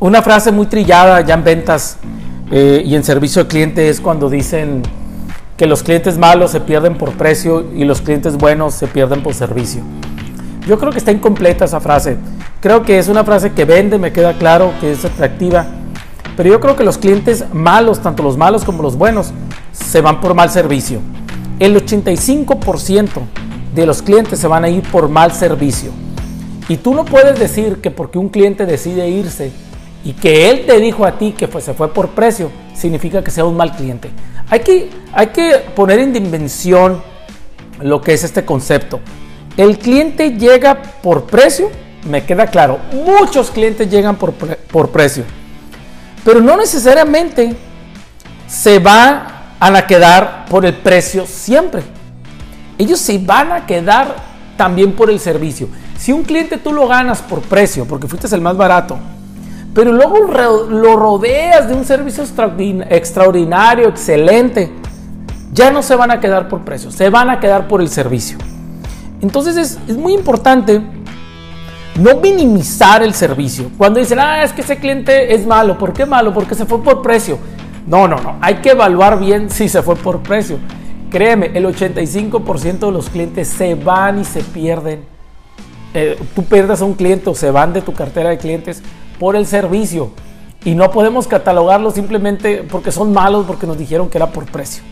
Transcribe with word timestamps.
una 0.00 0.22
frase 0.22 0.52
muy 0.52 0.66
trillada 0.66 1.20
ya 1.22 1.34
en 1.34 1.42
ventas 1.42 1.96
eh, 2.52 2.82
y 2.84 2.94
en 2.94 3.02
servicio 3.02 3.42
al 3.42 3.48
cliente 3.48 3.88
es 3.88 4.00
cuando 4.00 4.30
dicen 4.30 4.82
que 5.56 5.66
los 5.66 5.82
clientes 5.82 6.16
malos 6.16 6.52
se 6.52 6.60
pierden 6.60 6.96
por 6.96 7.12
precio 7.14 7.66
y 7.74 7.84
los 7.84 8.00
clientes 8.00 8.36
buenos 8.36 8.74
se 8.74 8.86
pierden 8.86 9.24
por 9.24 9.34
servicio. 9.34 9.82
Yo 10.68 10.78
creo 10.78 10.92
que 10.92 10.98
está 10.98 11.10
incompleta 11.10 11.64
esa 11.64 11.80
frase. 11.80 12.16
Creo 12.60 12.82
que 12.82 12.98
es 12.98 13.08
una 13.08 13.24
frase 13.24 13.52
que 13.52 13.64
vende, 13.64 13.98
me 13.98 14.12
queda 14.12 14.34
claro 14.34 14.72
que 14.80 14.92
es 14.92 15.04
atractiva, 15.04 15.66
pero 16.36 16.48
yo 16.48 16.60
creo 16.60 16.76
que 16.76 16.84
los 16.84 16.96
clientes 16.96 17.44
malos, 17.52 18.00
tanto 18.00 18.22
los 18.22 18.36
malos 18.36 18.64
como 18.64 18.84
los 18.84 18.96
buenos, 18.96 19.32
se 19.72 20.00
van 20.00 20.20
por 20.20 20.34
mal 20.34 20.50
servicio. 20.50 21.00
El 21.58 21.74
85% 21.74 23.08
de 23.74 23.86
los 23.86 24.00
clientes 24.02 24.38
se 24.38 24.46
van 24.46 24.62
a 24.62 24.68
ir 24.68 24.82
por 24.84 25.08
mal 25.08 25.32
servicio. 25.32 25.90
Y 26.68 26.76
tú 26.76 26.94
no 26.94 27.04
puedes 27.04 27.36
decir 27.40 27.80
que 27.80 27.90
porque 27.90 28.18
un 28.18 28.28
cliente 28.28 28.64
decide 28.64 29.08
irse 29.08 29.50
y 30.08 30.14
que 30.14 30.48
él 30.48 30.64
te 30.64 30.80
dijo 30.80 31.04
a 31.04 31.18
ti 31.18 31.32
que 31.32 31.46
se 31.60 31.74
fue 31.74 31.92
por 31.92 32.08
precio, 32.08 32.50
significa 32.74 33.22
que 33.22 33.30
sea 33.30 33.44
un 33.44 33.54
mal 33.54 33.76
cliente. 33.76 34.08
Hay 34.48 34.60
que, 34.60 34.88
hay 35.12 35.26
que 35.26 35.56
poner 35.76 35.98
en 35.98 36.14
dimensión 36.14 37.02
lo 37.82 38.00
que 38.00 38.14
es 38.14 38.24
este 38.24 38.42
concepto. 38.42 39.00
El 39.58 39.76
cliente 39.78 40.30
llega 40.30 40.80
por 41.02 41.24
precio, 41.24 41.70
me 42.08 42.24
queda 42.24 42.46
claro. 42.46 42.78
Muchos 42.90 43.50
clientes 43.50 43.90
llegan 43.90 44.16
por, 44.16 44.32
por 44.32 44.88
precio. 44.88 45.24
Pero 46.24 46.40
no 46.40 46.56
necesariamente 46.56 47.54
se 48.46 48.78
van 48.78 49.26
a 49.60 49.86
quedar 49.86 50.46
por 50.46 50.64
el 50.64 50.72
precio 50.72 51.26
siempre. 51.26 51.82
Ellos 52.78 52.98
se 52.98 53.18
van 53.18 53.52
a 53.52 53.66
quedar 53.66 54.16
también 54.56 54.92
por 54.92 55.10
el 55.10 55.20
servicio. 55.20 55.68
Si 55.98 56.12
un 56.12 56.22
cliente 56.22 56.56
tú 56.56 56.72
lo 56.72 56.88
ganas 56.88 57.20
por 57.20 57.42
precio, 57.42 57.84
porque 57.84 58.08
fuiste 58.08 58.34
el 58.34 58.40
más 58.40 58.56
barato, 58.56 58.98
pero 59.74 59.92
luego 59.92 60.18
lo 60.68 60.96
rodeas 60.96 61.68
de 61.68 61.74
un 61.74 61.84
servicio 61.84 62.24
extraordinario, 62.24 63.88
excelente, 63.88 64.72
ya 65.52 65.70
no 65.70 65.82
se 65.82 65.96
van 65.96 66.10
a 66.10 66.20
quedar 66.20 66.48
por 66.48 66.62
precio, 66.62 66.90
se 66.90 67.10
van 67.10 67.30
a 67.30 67.40
quedar 67.40 67.68
por 67.68 67.80
el 67.80 67.88
servicio. 67.88 68.38
Entonces 69.20 69.78
es, 69.88 69.96
muy 69.96 70.14
importante 70.14 70.80
no 72.00 72.20
minimizar 72.20 73.02
el 73.02 73.14
servicio. 73.14 73.70
Cuando 73.76 73.98
dicen, 73.98 74.18
ah, 74.20 74.42
es 74.42 74.52
que 74.52 74.60
ese 74.60 74.78
cliente 74.78 75.34
es 75.34 75.46
malo, 75.46 75.76
¿por 75.76 75.92
qué 75.92 76.06
malo? 76.06 76.32
Porque 76.32 76.54
se 76.54 76.64
fue 76.64 76.82
por 76.82 77.02
precio. 77.02 77.38
No, 77.86 78.06
no, 78.06 78.20
no, 78.20 78.36
hay 78.40 78.56
que 78.56 78.70
evaluar 78.70 79.18
bien 79.18 79.50
si 79.50 79.68
se 79.68 79.82
fue 79.82 79.96
por 79.96 80.20
precio. 80.20 80.58
Créeme, 81.10 81.50
el 81.54 81.64
85% 81.64 82.78
de 82.78 82.92
los 82.92 83.08
clientes 83.08 83.48
se 83.48 83.74
van 83.74 84.20
y 84.20 84.24
se 84.24 84.42
pierden. 84.42 85.04
Eh, 85.94 86.18
tú 86.34 86.44
pierdes 86.44 86.82
a 86.82 86.84
un 86.84 86.94
cliente 86.94 87.30
o 87.30 87.34
se 87.34 87.50
van 87.50 87.72
de 87.72 87.80
tu 87.80 87.94
cartera 87.94 88.28
de 88.28 88.38
clientes 88.38 88.82
por 89.18 89.36
el 89.36 89.46
servicio. 89.46 90.10
Y 90.64 90.74
no 90.74 90.90
podemos 90.90 91.26
catalogarlo 91.26 91.90
simplemente 91.90 92.64
porque 92.68 92.92
son 92.92 93.12
malos, 93.12 93.46
porque 93.46 93.66
nos 93.66 93.78
dijeron 93.78 94.08
que 94.08 94.18
era 94.18 94.30
por 94.30 94.46
precio. 94.46 94.82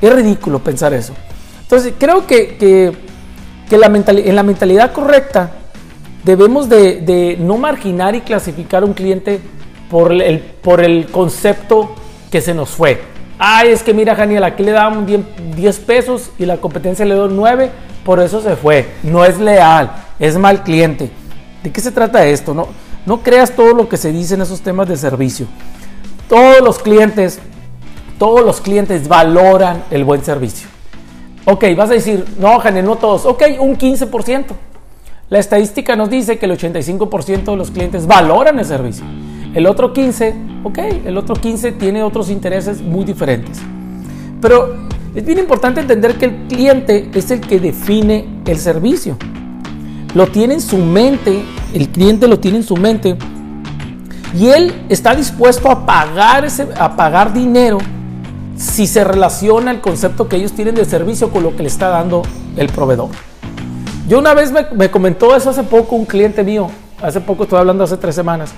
Es 0.00 0.12
ridículo 0.12 0.58
pensar 0.58 0.92
eso. 0.94 1.14
Entonces, 1.62 1.94
creo 1.98 2.26
que, 2.26 2.56
que, 2.56 3.76
la 3.76 3.86
en 3.86 4.36
la 4.36 4.42
mentalidad 4.42 4.92
correcta 4.92 5.50
debemos 6.24 6.68
de, 6.68 7.36
no 7.40 7.58
marginar 7.58 8.14
y 8.14 8.20
clasificar 8.20 8.82
a 8.82 8.86
un 8.86 8.94
cliente 8.94 9.40
por 9.90 10.12
el, 10.12 10.40
por 10.40 10.80
el 10.82 11.06
concepto 11.06 11.94
que 12.30 12.40
se 12.40 12.54
nos 12.54 12.70
fue. 12.70 13.00
Ay, 13.38 13.68
es 13.70 13.82
que 13.82 13.92
mira, 13.92 14.14
Janiel, 14.14 14.44
aquí 14.44 14.62
le 14.62 14.72
daban 14.72 15.06
10 15.06 15.78
pesos 15.80 16.30
y 16.38 16.46
la 16.46 16.56
competencia 16.56 17.04
le 17.04 17.14
dio 17.14 17.28
9, 17.28 17.70
por 18.04 18.20
eso 18.20 18.40
se 18.40 18.56
fue. 18.56 18.88
No 19.02 19.24
es 19.24 19.38
leal, 19.38 19.90
es 20.18 20.36
mal 20.38 20.62
cliente. 20.62 21.10
¿De 21.62 21.72
qué 21.72 21.80
se 21.80 21.90
trata 21.90 22.24
esto? 22.26 22.54
No, 22.54 22.68
no 23.06 23.22
creas 23.22 23.54
todo 23.54 23.74
lo 23.74 23.88
que 23.88 23.96
se 23.96 24.12
dice 24.12 24.34
en 24.34 24.42
esos 24.42 24.60
temas 24.60 24.88
de 24.88 24.96
servicio. 24.96 25.46
Todos 26.28 26.60
los 26.62 26.78
clientes, 26.78 27.38
todos 28.18 28.44
los 28.44 28.60
clientes 28.60 29.08
valoran 29.08 29.84
el 29.90 30.04
buen 30.04 30.24
servicio. 30.24 30.68
Ok, 31.44 31.64
vas 31.76 31.90
a 31.90 31.94
decir, 31.94 32.24
no, 32.38 32.58
Jane, 32.58 32.82
no 32.82 32.96
todos. 32.96 33.26
Ok, 33.26 33.42
un 33.60 33.76
15%. 33.76 34.44
La 35.28 35.38
estadística 35.38 35.96
nos 35.96 36.10
dice 36.10 36.38
que 36.38 36.46
el 36.46 36.52
85% 36.52 37.44
de 37.44 37.56
los 37.56 37.70
clientes 37.70 38.06
valoran 38.06 38.58
el 38.58 38.64
servicio. 38.64 39.04
El 39.54 39.66
otro 39.66 39.92
15, 39.92 40.34
ok, 40.64 40.78
el 41.04 41.16
otro 41.18 41.34
15 41.34 41.72
tiene 41.72 42.02
otros 42.02 42.30
intereses 42.30 42.80
muy 42.80 43.04
diferentes. 43.04 43.60
Pero 44.40 44.74
es 45.14 45.24
bien 45.24 45.38
importante 45.38 45.80
entender 45.80 46.16
que 46.16 46.26
el 46.26 46.34
cliente 46.48 47.10
es 47.14 47.30
el 47.30 47.40
que 47.40 47.60
define 47.60 48.26
el 48.46 48.58
servicio 48.58 49.16
lo 50.14 50.28
tiene 50.28 50.54
en 50.54 50.60
su 50.60 50.78
mente, 50.78 51.42
el 51.74 51.88
cliente 51.88 52.28
lo 52.28 52.38
tiene 52.38 52.58
en 52.58 52.62
su 52.62 52.76
mente 52.76 53.16
y 54.32 54.48
él 54.48 54.86
está 54.88 55.14
dispuesto 55.14 55.70
a 55.70 55.84
pagar, 55.84 56.44
ese, 56.44 56.68
a 56.78 56.96
pagar 56.96 57.32
dinero 57.32 57.78
si 58.56 58.86
se 58.86 59.02
relaciona 59.02 59.72
el 59.72 59.80
concepto 59.80 60.28
que 60.28 60.36
ellos 60.36 60.52
tienen 60.52 60.76
de 60.76 60.84
servicio 60.84 61.30
con 61.30 61.42
lo 61.42 61.56
que 61.56 61.64
le 61.64 61.68
está 61.68 61.88
dando 61.88 62.22
el 62.56 62.68
proveedor. 62.68 63.08
Yo 64.08 64.18
una 64.18 64.34
vez 64.34 64.52
me, 64.52 64.90
comentó 64.90 65.34
eso 65.34 65.50
hace 65.50 65.64
poco 65.64 65.96
un 65.96 66.04
cliente 66.04 66.44
mío, 66.44 66.70
hace 67.02 67.20
poco 67.20 67.42
estoy 67.42 67.58
hablando 67.58 67.82
hace 67.82 67.96
tres 67.96 68.14
semanas, 68.14 68.52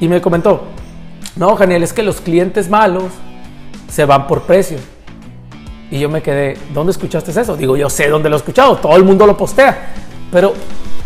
y 0.00 0.08
me 0.08 0.20
comentó, 0.22 0.62
no, 1.36 1.54
Daniel, 1.56 1.82
es 1.82 1.92
que 1.92 2.02
los 2.02 2.20
clientes 2.20 2.70
malos 2.70 3.04
se 3.88 4.04
van 4.04 4.26
por 4.26 4.42
precio. 4.42 4.78
Y 5.90 5.98
yo 5.98 6.08
me 6.08 6.22
quedé, 6.22 6.56
¿dónde 6.72 6.92
escuchaste 6.92 7.38
eso? 7.38 7.54
Digo, 7.54 7.76
yo 7.76 7.90
sé 7.90 8.08
dónde 8.08 8.30
lo 8.30 8.36
he 8.36 8.38
escuchado, 8.38 8.76
todo 8.76 8.96
el 8.96 9.04
mundo 9.04 9.26
lo 9.26 9.36
postea. 9.36 9.92
Pero 10.30 10.54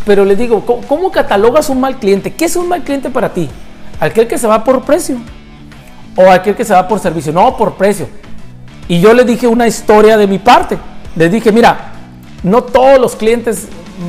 pero 0.07 0.25
le 0.25 0.37
digo, 0.37 0.65
¿cómo, 0.65 1.11
catalogas 1.11 1.69
un 1.69 1.81
mal 1.81 1.97
cliente? 1.97 2.33
¿Qué 2.33 2.45
es 2.45 2.55
un 2.55 2.69
mal 2.69 2.85
cliente 2.85 3.11
para 3.11 3.35
ti? 3.35 3.51
¿Aquel 3.99 4.29
que 4.29 4.39
se 4.39 4.47
va 4.47 4.63
por 4.63 4.83
precio? 4.83 5.17
¿O 6.15 6.31
aquel 6.31 6.55
que 6.55 6.65
se 6.65 6.73
va 6.73 6.87
por 6.87 7.01
servicio? 7.01 7.33
No, 7.33 7.57
por 7.57 7.75
precio. 7.75 8.07
Y 8.87 9.01
yo 9.01 9.13
le 9.13 9.25
dije 9.25 9.49
una 9.49 9.67
historia 9.67 10.17
de 10.17 10.29
mi 10.29 10.39
parte. 10.39 10.79
Le 11.17 11.29
dije, 11.29 11.51
mira, 11.51 11.93
no 12.45 12.63
todos 12.63 13.01
los 13.01 13.17
clientes 13.17 13.67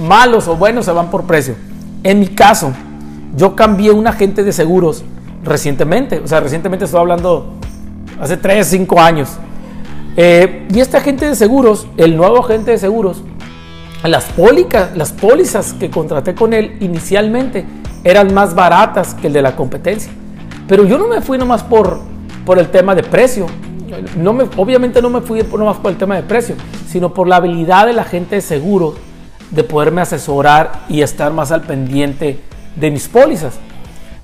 malos 0.07 0.47
o 0.47 0.55
buenos 0.55 0.85
se 0.85 0.91
van 0.91 1.09
por 1.09 1.23
precio. 1.23 1.55
En 2.03 2.19
mi 2.19 2.27
caso, 2.27 2.73
yo 3.35 3.55
cambié 3.55 3.89
un 3.89 4.05
agente 4.05 4.43
de 4.43 4.53
seguros 4.53 5.03
recientemente. 5.43 6.19
O 6.19 6.27
sea, 6.27 6.41
recientemente 6.41 6.85
estoy 6.85 6.99
hablando 6.99 7.53
hace 8.21 8.37
3, 8.37 8.67
5 8.67 9.01
años. 9.01 9.29
Eh, 10.15 10.67
y 10.71 10.79
este 10.79 10.97
agente 10.97 11.27
de 11.27 11.35
seguros, 11.35 11.87
el 11.97 12.15
nuevo 12.15 12.45
agente 12.45 12.69
de 12.69 12.77
seguros, 12.77 13.23
las, 14.03 14.27
las 14.95 15.11
pólizas 15.13 15.73
que 15.73 15.89
contraté 15.89 16.35
con 16.35 16.53
él 16.53 16.77
inicialmente 16.79 17.65
eran 18.03 18.33
más 18.33 18.53
baratas 18.53 19.13
que 19.15 19.27
el 19.27 19.33
de 19.33 19.41
la 19.41 19.55
competencia. 19.55 20.11
Pero 20.67 20.85
yo 20.85 20.97
no 20.97 21.07
me 21.07 21.21
fui 21.21 21.37
nomás 21.37 21.63
por, 21.63 21.99
por 22.45 22.59
el 22.59 22.69
tema 22.69 22.93
de 22.95 23.03
precio. 23.03 23.47
No 24.17 24.33
me, 24.33 24.45
obviamente 24.57 25.01
no 25.01 25.09
me 25.09 25.21
fui 25.21 25.41
nomás 25.43 25.77
por 25.77 25.91
el 25.91 25.97
tema 25.97 26.15
de 26.15 26.23
precio, 26.23 26.55
sino 26.87 27.13
por 27.13 27.27
la 27.27 27.37
habilidad 27.37 27.87
de 27.87 27.93
la 27.93 28.03
gente 28.03 28.35
de 28.35 28.41
seguro 28.41 28.95
de 29.49 29.63
poderme 29.63 30.01
asesorar 30.01 30.83
y 30.89 31.01
estar 31.01 31.31
más 31.31 31.51
al 31.51 31.61
pendiente 31.61 32.39
de 32.75 32.91
mis 32.91 33.07
pólizas. 33.07 33.55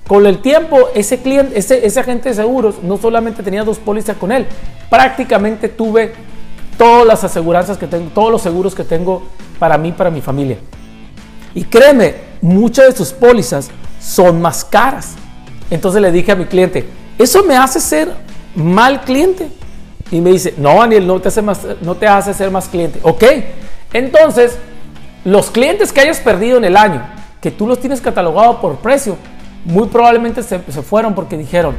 Con 0.06 0.26
el 0.26 0.38
tiempo, 0.38 0.90
ese 0.94 1.20
cliente, 1.22 1.58
ese, 1.58 1.86
ese 1.86 2.00
agente 2.00 2.28
de 2.28 2.34
seguros 2.34 2.82
no 2.82 2.98
solamente 2.98 3.42
tenía 3.42 3.64
dos 3.64 3.78
pólizas 3.78 4.18
con 4.18 4.32
él, 4.32 4.46
prácticamente 4.90 5.70
tuve 5.70 6.12
todas 6.76 7.06
las 7.06 7.24
aseguranzas 7.24 7.78
que 7.78 7.86
tengo, 7.86 8.10
todos 8.10 8.30
los 8.30 8.42
seguros 8.42 8.74
que 8.74 8.84
tengo 8.84 9.22
para 9.58 9.78
mí, 9.78 9.92
para 9.92 10.10
mi 10.10 10.20
familia. 10.20 10.58
Y 11.54 11.64
créeme, 11.64 12.14
muchas 12.40 12.86
de 12.86 12.96
sus 12.96 13.12
pólizas 13.12 13.70
son 14.00 14.40
más 14.40 14.64
caras. 14.64 15.14
Entonces 15.70 16.02
le 16.02 16.12
dije 16.12 16.32
a 16.32 16.36
mi 16.36 16.44
cliente, 16.44 16.86
¿eso 17.18 17.42
me 17.44 17.56
hace 17.56 17.80
ser 17.80 18.12
mal 18.54 19.00
cliente? 19.02 19.48
Y 20.10 20.20
me 20.20 20.30
dice, 20.30 20.54
no, 20.58 20.78
Daniel, 20.78 21.06
no 21.06 21.20
te 21.20 21.28
hace, 21.28 21.42
más, 21.42 21.60
no 21.80 21.94
te 21.94 22.06
hace 22.06 22.34
ser 22.34 22.50
más 22.50 22.68
cliente. 22.68 23.00
Ok, 23.02 23.24
entonces, 23.92 24.58
los 25.24 25.50
clientes 25.50 25.92
que 25.92 26.00
hayas 26.00 26.20
perdido 26.20 26.58
en 26.58 26.64
el 26.64 26.76
año, 26.76 27.02
que 27.40 27.50
tú 27.50 27.66
los 27.66 27.80
tienes 27.80 28.00
catalogado 28.00 28.60
por 28.60 28.76
precio, 28.76 29.16
muy 29.64 29.88
probablemente 29.88 30.42
se, 30.42 30.60
se 30.68 30.82
fueron 30.82 31.14
porque 31.14 31.36
dijeron, 31.36 31.74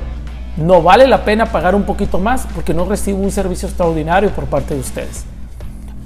no 0.57 0.81
vale 0.81 1.07
la 1.07 1.23
pena 1.23 1.45
pagar 1.45 1.75
un 1.75 1.83
poquito 1.83 2.17
más 2.17 2.47
porque 2.55 2.73
no 2.73 2.85
recibo 2.85 3.19
un 3.19 3.31
servicio 3.31 3.67
extraordinario 3.67 4.29
por 4.31 4.45
parte 4.45 4.73
de 4.73 4.79
ustedes. 4.79 5.25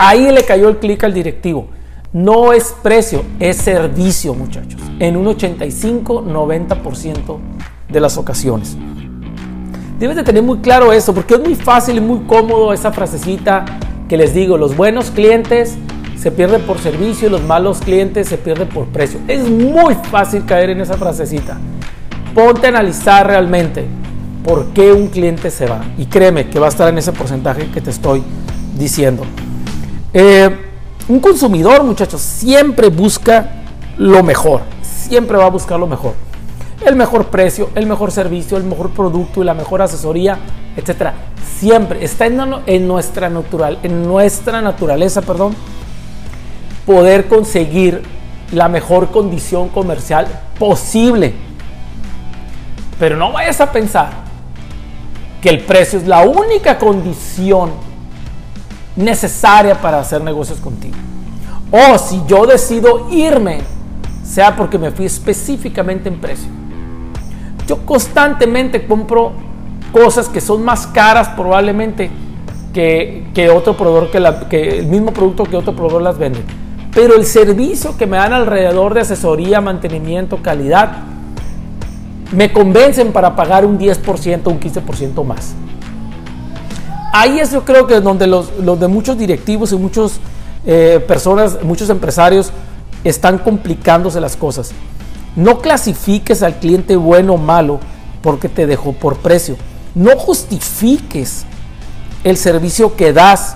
Ahí 0.02 0.32
le 0.32 0.46
cayó 0.46 0.70
el 0.70 0.78
clic 0.78 1.04
al 1.04 1.14
directivo. 1.14 1.68
No 2.14 2.54
es 2.54 2.74
precio, 2.82 3.26
es 3.38 3.58
servicio, 3.58 4.34
muchachos. 4.34 4.82
En 4.98 5.18
un 5.18 5.26
85-90% 5.26 7.38
de 7.90 8.00
las 8.00 8.18
ocasiones. 8.18 8.78
Debes 10.00 10.16
de 10.16 10.24
tener 10.24 10.42
muy 10.42 10.60
claro 10.60 10.94
eso, 10.94 11.14
porque 11.14 11.34
es 11.34 11.42
muy 11.42 11.54
fácil 11.54 11.98
y 11.98 12.00
muy 12.00 12.20
cómodo 12.20 12.72
esa 12.72 12.94
frasecita 12.94 13.66
que 14.08 14.16
les 14.16 14.34
digo, 14.34 14.58
los 14.58 14.78
buenos 14.78 15.12
clientes 15.12 15.76
se 16.18 16.32
pierden 16.32 16.62
por 16.62 16.80
servicio, 16.80 17.30
los 17.30 17.44
malos 17.44 17.80
clientes 17.80 18.30
se 18.30 18.38
pierden 18.38 18.70
por 18.70 18.86
precio. 18.86 19.20
Es 19.28 19.50
muy 19.50 19.96
fácil 19.96 20.46
caer 20.46 20.70
en 20.70 20.80
esa 20.80 20.94
frasecita. 20.94 21.58
Ponte 22.34 22.68
a 22.68 22.70
analizar 22.70 23.28
realmente 23.28 23.86
por 24.46 24.68
qué 24.68 24.94
un 24.94 25.08
cliente 25.08 25.52
se 25.52 25.66
va. 25.66 25.82
Y 25.98 26.06
créeme 26.06 26.50
que 26.50 26.58
va 26.58 26.68
a 26.68 26.70
estar 26.70 26.88
en 26.88 26.98
ese 26.98 27.12
porcentaje 27.12 27.70
que 27.70 27.82
te 27.82 27.90
estoy 27.90 28.24
diciendo. 28.78 29.26
Eh, 30.14 30.50
un 31.08 31.20
consumidor, 31.20 31.84
muchachos, 31.84 32.22
siempre 32.22 32.90
busca 32.90 33.64
lo 33.98 34.24
mejor. 34.24 34.62
Siempre 34.82 35.38
va 35.38 35.46
a 35.46 35.50
buscar 35.50 35.80
lo 35.80 35.88
mejor. 35.88 36.14
el 36.86 36.96
mejor 36.96 37.26
precio, 37.26 37.70
el 37.76 37.86
mejor 37.86 38.10
servicio, 38.10 38.56
el 38.56 38.64
mejor 38.64 38.92
producto 38.92 39.42
y 39.42 39.46
la 39.46 39.54
mejor 39.54 39.82
asesoría, 39.82 40.40
etcétera. 40.78 41.14
Siempre 41.58 42.06
está 42.06 42.26
en, 42.26 42.40
en 42.66 42.88
nuestra 42.88 43.30
natural, 43.30 43.80
en 43.84 44.08
nuestra 44.08 44.62
naturaleza, 44.62 45.22
perdón, 45.22 45.56
poder 46.86 47.28
conseguir 47.28 48.02
la 48.54 48.70
mejor 48.70 49.12
condición 49.12 49.68
comercial 49.70 50.28
posible. 50.58 51.34
Pero 52.98 53.18
no 53.18 53.34
vayas 53.34 53.60
a 53.60 53.72
pensar 53.72 54.12
que 55.42 55.50
el 55.50 55.60
precio 55.60 56.00
es 56.00 56.08
la 56.08 56.24
única 56.24 56.78
condición 56.78 57.89
necesaria 59.00 59.80
para 59.82 60.00
hacer 60.00 60.22
negocios 60.22 60.60
contigo. 60.60 60.96
O 61.72 61.98
si 61.98 62.22
yo 62.28 62.46
decido 62.46 63.08
irme, 63.10 63.62
sea 64.24 64.56
porque 64.56 64.78
me 64.78 64.92
fui 64.92 65.06
específicamente 65.06 66.10
en 66.10 66.20
precio. 66.20 66.50
Yo 67.66 67.86
constantemente 67.86 68.86
compro 68.86 69.32
cosas 69.94 70.28
que 70.28 70.42
son 70.42 70.64
más 70.64 70.86
caras 70.88 71.30
probablemente 71.30 72.12
que, 72.74 73.50
otro 73.54 73.76
proveedor, 73.76 74.12
que, 74.12 74.48
que 74.50 74.80
el 74.80 74.88
mismo 74.88 75.12
producto 75.12 75.44
que 75.44 75.56
otro 75.56 75.76
proveedor 75.76 76.02
las 76.02 76.18
vende. 76.18 76.42
Pero 76.94 77.16
el 77.16 77.26
servicio 77.26 77.98
que 77.98 78.06
me 78.06 78.18
dan 78.18 78.34
alrededor 78.34 78.94
de 78.94 79.02
asesoría, 79.02 79.62
mantenimiento, 79.62 80.38
calidad, 80.42 81.04
me 82.32 82.52
convencen 82.52 83.12
para 83.12 83.36
pagar 83.36 83.66
un 83.66 83.80
10%, 83.80 84.48
un 84.48 84.60
15% 84.60 85.24
más. 85.24 85.54
Ahí 87.12 87.40
es 87.40 87.52
yo 87.52 87.66
creo 87.66 87.88
que 87.88 88.00
donde 88.02 88.28
los, 88.28 88.50
de 88.80 88.88
muchos 88.88 89.18
directivos 89.18 89.72
y 89.72 89.76
muchas 89.76 90.20
eh, 90.66 91.04
personas, 91.08 91.64
muchos 91.64 91.90
empresarios 91.90 92.52
están 93.04 93.40
complicándose 93.40 94.22
las 94.22 94.36
cosas. 94.36 94.72
No 95.36 95.60
clasifiques 95.60 96.44
al 96.44 96.60
cliente 96.60 96.96
bueno 96.96 97.34
o 97.34 97.38
malo 97.38 97.80
porque 98.22 98.50
te 98.50 98.68
dejó 98.68 98.94
por 98.94 99.18
precio. 99.18 99.56
No 99.96 100.12
justifiques 100.18 101.46
el 102.24 102.38
servicio 102.38 102.96
que 102.96 103.14
das 103.14 103.56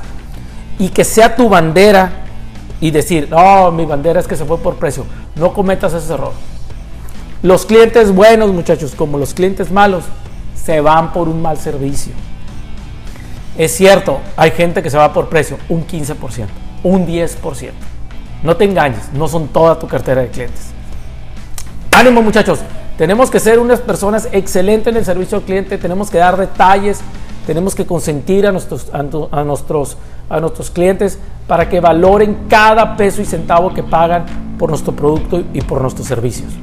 y 0.79 0.89
que 0.89 1.03
sea 1.03 1.35
tu 1.35 1.50
bandera 1.50 2.23
y 2.81 2.91
decir, 2.91 3.27
no, 3.29 3.71
mi 3.71 3.85
bandera 3.85 4.19
es 4.19 4.27
que 4.27 4.35
se 4.35 4.45
fue 4.45 4.57
por 4.57 4.75
precio. 4.75 5.05
No 5.35 5.53
cometas 5.53 5.94
ese 5.94 6.13
error. 6.13 6.31
Los 7.44 7.65
clientes 7.65 8.13
buenos, 8.13 8.51
muchachos, 8.51 8.95
como 8.95 9.17
los 9.17 9.33
clientes 9.33 9.71
malos, 9.71 10.05
se 10.55 10.81
van 10.81 11.13
por 11.13 11.29
un 11.29 11.41
mal 11.41 11.57
servicio. 11.57 12.13
Es 13.57 13.75
cierto, 13.75 14.19
hay 14.35 14.51
gente 14.51 14.81
que 14.81 14.89
se 14.89 14.97
va 14.97 15.13
por 15.13 15.29
precio, 15.29 15.57
un 15.69 15.85
15%, 15.85 16.47
un 16.83 17.05
10%. 17.05 17.71
No 18.41 18.57
te 18.57 18.65
engañes, 18.65 19.13
no 19.13 19.27
son 19.27 19.47
toda 19.47 19.77
tu 19.77 19.88
cartera 19.88 20.21
de 20.21 20.29
clientes. 20.29 20.71
Ánimo 21.91 22.21
muchachos, 22.21 22.59
tenemos 22.97 23.29
que 23.29 23.39
ser 23.39 23.59
unas 23.59 23.79
personas 23.79 24.27
excelentes 24.31 24.91
en 24.91 24.97
el 24.97 25.05
servicio 25.05 25.38
al 25.38 25.44
cliente, 25.44 25.77
tenemos 25.77 26.09
que 26.09 26.17
dar 26.17 26.35
detalles, 26.35 27.01
tenemos 27.45 27.75
que 27.75 27.85
consentir 27.85 28.47
a 28.47 28.51
nuestros, 28.51 28.89
a 28.91 29.44
nuestros, 29.44 29.97
a 30.29 30.39
nuestros 30.39 30.71
clientes 30.71 31.19
para 31.47 31.69
que 31.69 31.79
valoren 31.79 32.45
cada 32.47 32.97
peso 32.97 33.21
y 33.21 33.25
centavo 33.25 33.73
que 33.73 33.83
pagan 33.83 34.25
por 34.57 34.69
nuestro 34.69 34.95
producto 34.95 35.44
y 35.53 35.61
por 35.61 35.81
nuestros 35.81 36.07
servicios. 36.07 36.53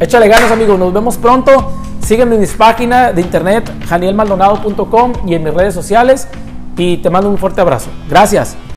Échale 0.00 0.28
ganas 0.28 0.50
amigos, 0.50 0.78
nos 0.78 0.94
vemos 0.94 1.18
pronto. 1.18 1.72
Sígueme 2.00 2.36
en 2.36 2.40
mis 2.40 2.54
páginas 2.54 3.14
de 3.14 3.20
internet, 3.20 3.70
janielmaldonado.com 3.86 5.12
y 5.26 5.34
en 5.34 5.44
mis 5.44 5.52
redes 5.52 5.74
sociales. 5.74 6.26
Y 6.78 6.96
te 6.96 7.10
mando 7.10 7.28
un 7.28 7.36
fuerte 7.36 7.60
abrazo. 7.60 7.90
Gracias. 8.08 8.56